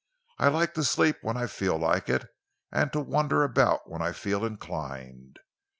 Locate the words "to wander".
2.91-3.43